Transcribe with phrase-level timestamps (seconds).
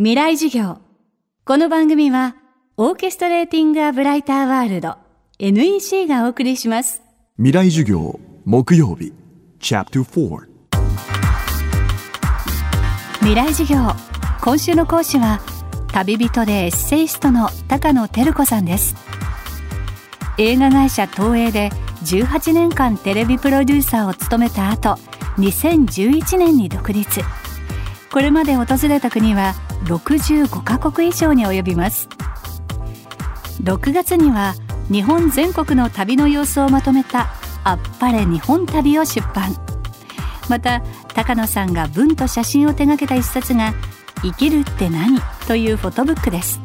[0.00, 0.78] 未来授業。
[1.44, 2.36] この番組は、
[2.76, 4.94] オーケストレーティング・ア・ブライター・ワールド
[5.40, 7.02] NEC がお送りします。
[7.36, 9.12] 未来授業木曜日
[9.58, 10.46] Chapter 4
[13.14, 13.90] 未来授業。
[14.40, 15.40] 今週の講師は、
[15.92, 18.94] 旅人でエッセイストの高野照子さんです。
[20.38, 21.70] 映画会社東映で
[22.04, 24.94] 18年間テレビプロデューサーを務めた後、
[25.38, 27.20] 2011年に独立。
[28.12, 32.08] これまで訪れた国は65カ国以上に及びます。
[33.62, 34.54] 6月には
[34.90, 37.28] 日本全国の旅の様子をまとめた
[37.64, 39.54] 「あっぱれ日本旅」を出版。
[40.48, 40.80] また
[41.14, 43.74] 高野さんが文と写真を手掛けた一冊が
[44.22, 46.60] 「生きるって何?」というフォトブックです。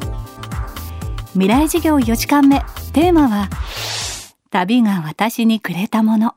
[1.34, 3.49] 未来事業4時間目テーマは
[4.52, 6.35] 「旅が私にくれたもの」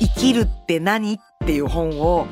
[0.00, 1.14] 生きるって何？
[1.14, 2.28] っていう本を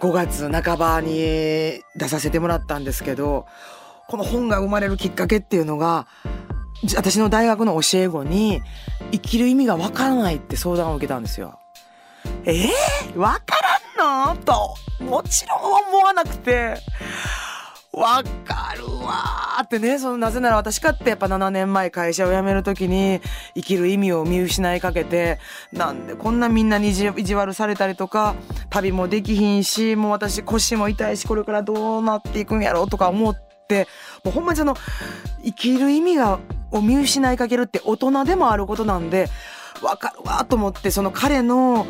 [0.00, 3.46] 5月半ばに出させてもらったんですけど、
[4.08, 6.06] この本が生まれるきっかけっていうのが、
[6.94, 8.62] 私の大学の教え子に
[9.10, 11.58] 生きる意味がわからないって相談を受けたんですよ。
[12.44, 13.56] えー、わか
[13.98, 14.42] らんの？
[14.42, 16.76] と、もちろん思わなくて、
[17.96, 23.22] わかるわーってね、そのなぜなら私かってやっぱ7年前会社を辞めるときに
[23.54, 25.38] 生きる意味を見失いかけて、
[25.72, 26.92] なんでこんなみんなに意
[27.24, 28.36] 地悪されたりとか、
[28.68, 33.36] 旅もできひんし、もう私腰も痛いし、これからどうなっていくんやろうとか思っ
[33.66, 33.88] て、
[34.22, 34.76] もうほんまにその
[35.42, 36.38] 生きる意味が
[36.70, 39.28] を見失いかけるって大人でもあることなんで、
[39.82, 41.86] わかるわと思って、その彼の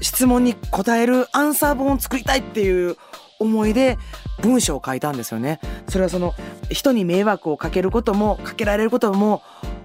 [0.00, 2.96] 質問に答えるアンサー本を作りたいっていう
[3.44, 3.98] 思いで
[4.42, 5.60] 文章を書いたんですよね。
[5.88, 6.34] それはその
[6.70, 9.42] 人に迷惑をかけることもかけられることも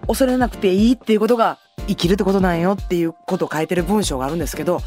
[0.07, 4.81] 恐れなくていいっていうことが生きるってことなんよっていうことを書いてる文章があるんですけど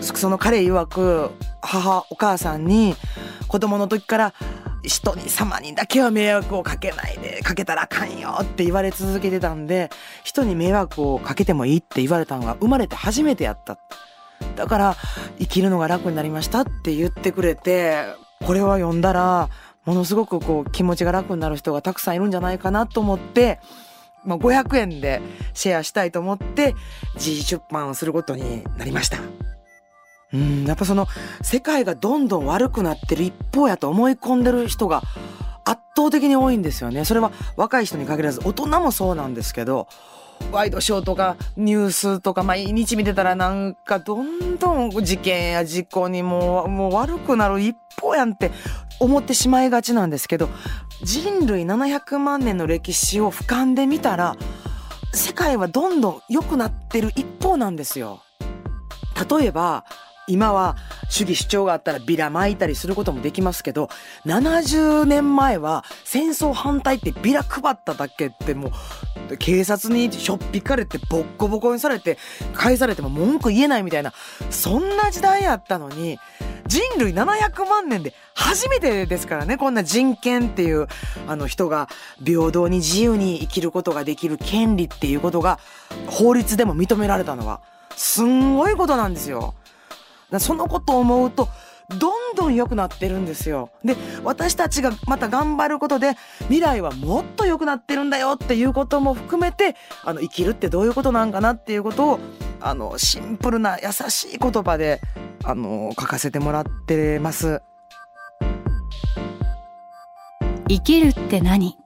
[0.00, 2.94] その彼曰く母お母さんに
[3.48, 4.34] 子供の時から
[4.82, 9.90] 人に様にだけは迷惑をかけないでかけたらあかんよって言われ続けてたんで
[10.24, 13.78] 人に迷惑をかけてもいいって言われたのが生まれて初めてやった。
[14.56, 14.96] だから
[15.38, 18.04] 生きるのが楽になりましたって言ってくれて
[18.44, 19.48] これは読んだら
[19.84, 23.58] ものすごくこう気持ちが楽になる人がたくさんいるんじゃないかなと思って、
[24.24, 25.20] まあ、500円で
[25.54, 26.74] シェアしたいと思って
[27.14, 29.18] 自費出版をすることになりました。
[30.32, 31.08] うん、やっぱその
[31.42, 35.02] 世界がどんどん悪くなってる一方やと思い込んでる人が
[35.64, 37.04] 圧倒的に多いんですよね。
[37.04, 39.88] それは若い人に限らず大人もそうなんですけど、
[40.50, 48.50] ワイドショーとかニュースとか毎日見てたらなんかどんどん事件や事故にもうもう悪くなる一方やんって
[48.98, 50.48] 思ってしまいがちなんですけど
[51.02, 54.36] 人類700万年の歴史を俯瞰で見たら
[55.12, 58.22] 世界はどんどん良くなってる一方なんですよ。
[59.38, 59.84] 例えば
[60.32, 60.76] 今は
[61.10, 63.90] 主義主張があったらビラ巻いたりすることもできますけど
[64.24, 68.72] 70年前は戦争反対ってビラ配っただけっても
[69.30, 72.16] う警察にしょっぴかれてボッコボコにされて
[72.54, 74.14] 返されても文句言えないみたいな
[74.48, 76.18] そんな時代やったのに
[76.66, 80.86] 人類700万年で初めてですからねこんな人権っていう
[81.26, 81.90] あの人が
[82.24, 85.58] 平等に自由に生きることができる権利っていうことが
[86.06, 87.60] 法律でも認められたのは
[87.96, 89.54] すんごいことなんですよ。
[90.32, 91.48] だそのことを思うと
[91.98, 93.70] どんどん良くなってるんですよ。
[93.84, 102.20] で私たちがまた頑張ることで未来はもっと良くなってるんだよっていうことも含めてあの生きるってどういうことなんかなっていうことを
[102.60, 105.00] あのシンプルな優しい言葉で
[105.44, 107.62] あの書かせてもらってます。
[110.68, 111.76] 生きるって何？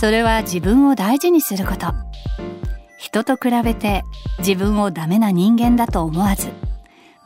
[0.00, 1.86] それは自分を大事にすること
[2.98, 4.02] 人と比べて
[4.38, 6.48] 自分をダメな人間だと思わず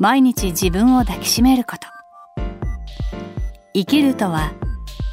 [0.01, 1.89] 毎日自分を抱きしめること。
[3.75, 4.53] 生きるとは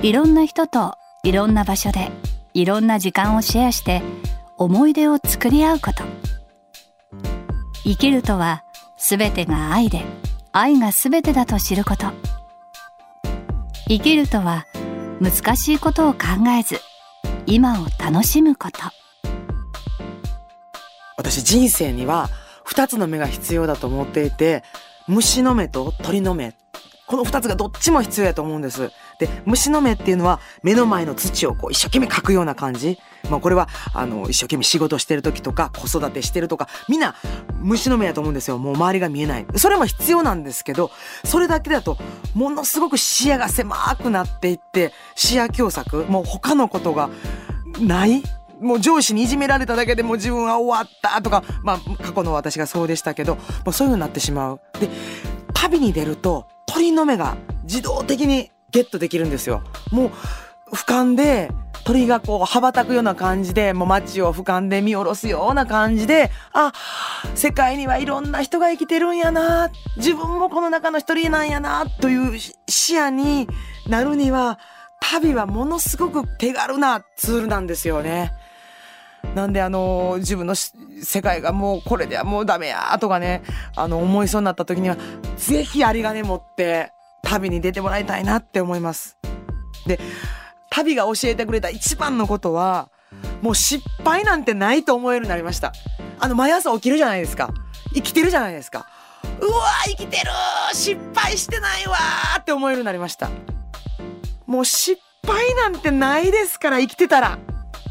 [0.01, 2.11] いろんな人といろんな場所で
[2.53, 4.03] いろんな時間をシェアして
[4.57, 6.03] 思い出を作り合うこと。
[7.83, 8.63] 生きるとは
[8.97, 10.03] 全てが愛で
[10.51, 12.05] 愛が全てだと知ること。
[13.87, 14.67] 生きるとは
[15.19, 16.19] 難しいことを考
[16.59, 16.79] えず
[17.47, 18.79] 今を楽しむこと。
[21.17, 22.29] 私人生には
[22.63, 24.63] 二つの目が必要だと思っていて
[25.07, 26.53] 虫の目と鳥の目
[27.07, 28.89] この二つがどっちも必要やと思うんです。
[29.19, 32.97] で、虫の目っていうのは目の前の土をこう一生懸命描くような感じ。
[33.29, 37.15] まあこれはあの一生懸命仕事してる時とか子育てしてるとかみんな
[37.59, 38.57] 虫の目やと思うんですよ。
[38.57, 39.45] もう周りが見えない。
[39.55, 40.89] それも必要なんですけど、
[41.23, 41.97] それだけだと
[42.33, 47.11] ものすごく視野が狭くなっていって視野狭窄、もう他のことが
[47.79, 48.23] ない
[48.65, 54.61] もう上司にいじめられただけでもう自分は終わったとか、まあ過去の私がそうでしたけど、もうそういう風になってしまう。
[54.79, 54.89] で、
[55.53, 59.63] 旅に出ると鳥の目が自動的にゲットできるんですよ。
[59.91, 60.11] もう
[60.75, 61.49] 俯瞰で
[61.85, 66.73] 鳥がこう羽ばたくような感じでもう街を俯瞰で見下ろすような感じであ
[67.35, 73.47] 世界にはいろんな人が生きてるんやな自分もこの中の一人なんやなという視野に
[73.87, 74.57] なるには
[74.99, 78.33] 旅はものすごく手軽なツールなんですよね。
[79.35, 83.43] なんであの自分の世界がもうこれではもうダメやとかね
[83.75, 84.97] あの思いそうになった時には
[85.35, 89.17] ぜひ有り金持って旅に出てもらいたいなって思います。
[89.85, 89.99] で
[90.69, 92.89] 旅が教えてくれた一番のことは
[93.41, 95.73] もう失敗なんてないと思えるようになりました。
[96.19, 97.53] あの毎朝起きるじゃないですか。
[97.93, 98.87] 生きてるじゃないですか。
[99.41, 100.31] うわ生きてる
[100.71, 101.95] 失敗してないわ
[102.39, 103.29] って思えるようになりました。
[104.45, 107.37] もう失敗なんてないですから生きてたら。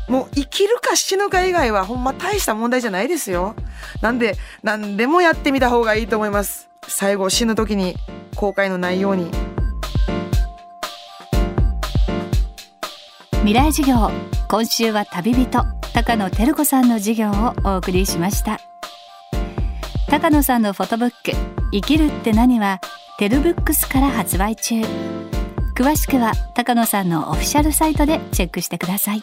[0.08, 3.54] もう生きるか死ぬか以外はほんま大した問題じゃないですよ。
[4.02, 6.68] なんで何でもやってみた方がいいと思います。
[6.86, 7.96] 最後死ぬ時に
[8.36, 9.30] 後悔のないように。
[13.38, 14.10] 未来授業。
[14.48, 15.64] 今週は旅人。
[15.94, 18.58] 高野照子さんの授業をお送りしました。
[20.08, 21.32] 高野さんのフォトブック。
[21.72, 22.80] 生きるって何は
[23.18, 24.82] テルブックスから発売中。
[25.76, 29.22] 詳しくは高野さんのオフィシャルサイトでチェックしてください。